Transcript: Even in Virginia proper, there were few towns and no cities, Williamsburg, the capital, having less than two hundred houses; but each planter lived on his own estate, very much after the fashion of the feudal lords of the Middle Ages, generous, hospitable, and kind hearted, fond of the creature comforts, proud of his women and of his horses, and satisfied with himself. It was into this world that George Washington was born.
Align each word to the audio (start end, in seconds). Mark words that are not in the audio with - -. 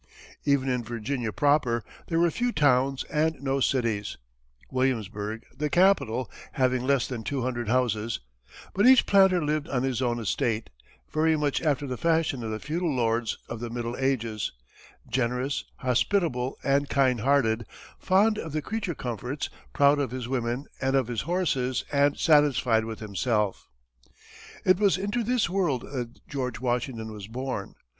Even 0.45 0.67
in 0.67 0.83
Virginia 0.83 1.31
proper, 1.31 1.83
there 2.07 2.17
were 2.17 2.31
few 2.31 2.51
towns 2.51 3.03
and 3.03 3.39
no 3.39 3.59
cities, 3.59 4.17
Williamsburg, 4.71 5.45
the 5.55 5.69
capital, 5.69 6.27
having 6.53 6.81
less 6.83 7.05
than 7.07 7.23
two 7.23 7.43
hundred 7.43 7.67
houses; 7.69 8.19
but 8.73 8.87
each 8.87 9.05
planter 9.05 9.43
lived 9.45 9.69
on 9.69 9.83
his 9.83 10.01
own 10.01 10.17
estate, 10.17 10.71
very 11.13 11.37
much 11.37 11.61
after 11.61 11.85
the 11.85 11.97
fashion 11.97 12.43
of 12.43 12.49
the 12.49 12.57
feudal 12.59 12.89
lords 12.91 13.37
of 13.47 13.59
the 13.59 13.69
Middle 13.69 13.95
Ages, 13.95 14.51
generous, 15.07 15.65
hospitable, 15.75 16.57
and 16.63 16.89
kind 16.89 17.19
hearted, 17.19 17.67
fond 17.99 18.39
of 18.39 18.53
the 18.53 18.61
creature 18.63 18.95
comforts, 18.95 19.51
proud 19.71 19.99
of 19.99 20.09
his 20.09 20.27
women 20.27 20.65
and 20.81 20.95
of 20.95 21.09
his 21.09 21.21
horses, 21.29 21.85
and 21.91 22.17
satisfied 22.17 22.85
with 22.85 23.01
himself. 23.01 23.69
It 24.65 24.79
was 24.79 24.97
into 24.97 25.23
this 25.23 25.47
world 25.47 25.81
that 25.83 26.27
George 26.27 26.59
Washington 26.59 27.11
was 27.11 27.27
born. 27.27 27.75